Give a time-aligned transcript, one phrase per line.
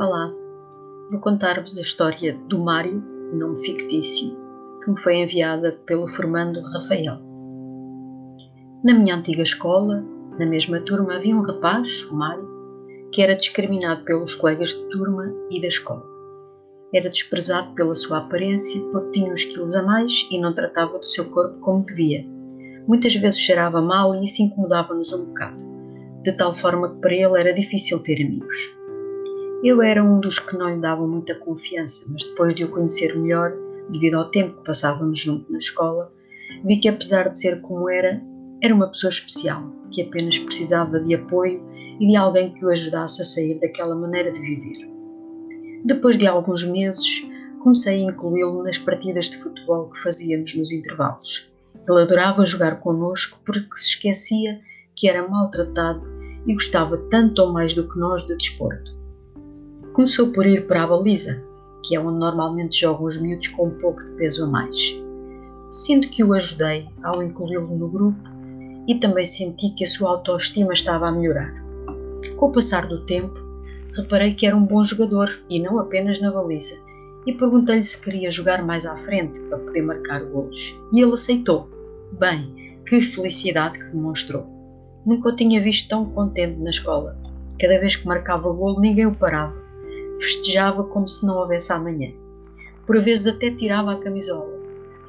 [0.00, 0.32] Olá,
[1.10, 3.04] vou contar-vos a história do Mário,
[3.34, 4.34] nome fictício,
[4.82, 7.18] que me foi enviada pelo formando Rafael.
[8.82, 10.02] Na minha antiga escola,
[10.38, 12.48] na mesma turma, havia um rapaz, o Mário,
[13.12, 16.02] que era discriminado pelos colegas de turma e da escola.
[16.94, 21.06] Era desprezado pela sua aparência porque tinha uns quilos a mais e não tratava do
[21.06, 22.26] seu corpo como devia.
[22.88, 25.62] Muitas vezes cheirava mal e isso incomodava-nos um bocado,
[26.22, 28.79] de tal forma que para ele era difícil ter amigos.
[29.62, 33.14] Eu era um dos que não lhe davam muita confiança, mas depois de o conhecer
[33.14, 33.52] melhor,
[33.90, 36.10] devido ao tempo que passávamos junto na escola,
[36.64, 38.22] vi que apesar de ser como era,
[38.62, 41.62] era uma pessoa especial, que apenas precisava de apoio
[42.00, 44.90] e de alguém que o ajudasse a sair daquela maneira de viver.
[45.84, 47.28] Depois de alguns meses,
[47.62, 51.52] comecei a incluí-lo nas partidas de futebol que fazíamos nos intervalos.
[51.86, 54.58] Ele adorava jogar connosco porque se esquecia
[54.96, 56.02] que era maltratado
[56.46, 58.99] e gostava tanto ou mais do que nós de desporto.
[59.92, 61.42] Começou por ir para a baliza,
[61.84, 64.94] que é onde normalmente jogam os miúdos com um pouco de peso a mais.
[65.68, 68.30] Sinto que o ajudei ao incluí-lo no grupo
[68.86, 71.52] e também senti que a sua autoestima estava a melhorar.
[72.36, 73.34] Com o passar do tempo,
[73.96, 76.76] reparei que era um bom jogador e não apenas na baliza,
[77.26, 80.80] e perguntei-lhe se queria jogar mais à frente para poder marcar golos.
[80.92, 81.68] E ele aceitou.
[82.12, 84.46] Bem, que felicidade que demonstrou.
[85.04, 87.18] Nunca o tinha visto tão contente na escola.
[87.58, 89.59] Cada vez que marcava golo, ninguém o parava
[90.20, 92.12] festejava como se não houvesse amanhã.
[92.86, 94.52] Por vezes até tirava a camisola,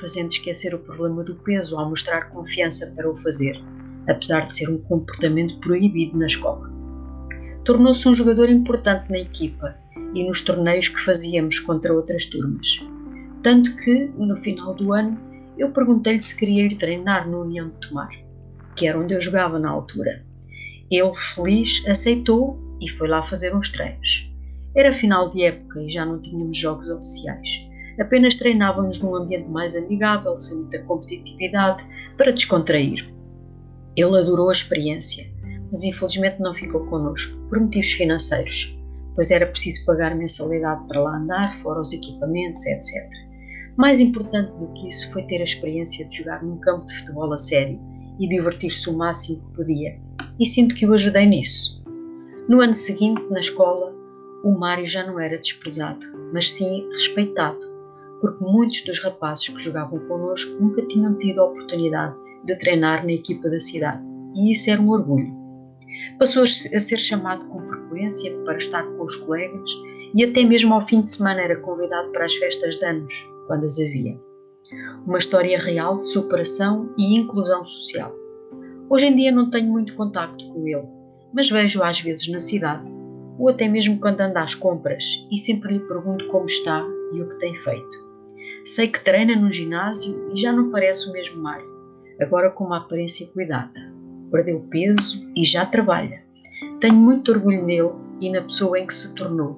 [0.00, 3.60] fazendo esquecer o problema do peso ao mostrar confiança para o fazer,
[4.08, 6.70] apesar de ser um comportamento proibido na escola.
[7.64, 9.76] Tornou-se um jogador importante na equipa
[10.14, 12.80] e nos torneios que fazíamos contra outras turmas.
[13.42, 15.18] Tanto que, no final do ano,
[15.58, 18.10] eu perguntei-lhe se queria ir treinar no União de Tomar,
[18.74, 20.24] que era onde eu jogava na altura.
[20.90, 24.27] Ele, feliz, aceitou e foi lá fazer uns treinos.
[24.76, 27.48] Era final de época e já não tínhamos jogos oficiais.
[28.00, 31.82] Apenas treinávamos num ambiente mais amigável, sem muita competitividade,
[32.16, 33.12] para descontrair.
[33.96, 35.26] Ele adorou a experiência,
[35.68, 38.78] mas infelizmente não ficou connosco, por motivos financeiros,
[39.14, 43.10] pois era preciso pagar mensalidade para lá andar, fora os equipamentos, etc.
[43.76, 47.32] Mais importante do que isso foi ter a experiência de jogar num campo de futebol
[47.32, 47.80] a sério
[48.20, 49.98] e divertir-se o máximo que podia,
[50.38, 51.82] e sinto que o ajudei nisso.
[52.48, 53.94] No ano seguinte, na escola,
[54.42, 57.58] o Mário já não era desprezado, mas sim respeitado,
[58.20, 63.12] porque muitos dos rapazes que jogavam connosco nunca tinham tido a oportunidade de treinar na
[63.12, 64.02] equipa da cidade,
[64.34, 65.36] e isso era um orgulho.
[66.18, 69.70] Passou a ser chamado com frequência para estar com os colegas
[70.14, 73.12] e até mesmo ao fim de semana era convidado para as festas de anos,
[73.46, 74.18] quando as havia.
[75.06, 78.14] Uma história real de superação e inclusão social.
[78.88, 80.86] Hoje em dia não tenho muito contacto com ele,
[81.32, 82.97] mas vejo às vezes na cidade
[83.38, 87.28] ou até mesmo quando anda às compras e sempre lhe pergunto como está e o
[87.28, 88.08] que tem feito.
[88.64, 91.68] Sei que treina no ginásio e já não parece o mesmo Mário,
[92.20, 93.80] agora com uma aparência cuidada.
[94.30, 96.22] Perdeu peso e já trabalha.
[96.80, 99.56] Tenho muito orgulho nele e na pessoa em que se tornou.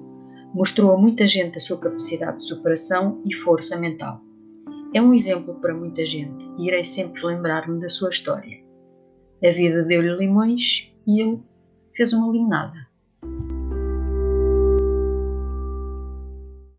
[0.53, 4.21] Mostrou a muita gente a sua capacidade de superação e força mental.
[4.93, 8.61] É um exemplo para muita gente e irei sempre lembrar-me da sua história.
[9.43, 11.41] A vida deu-lhe limões e ele
[11.95, 12.90] fez uma limonada.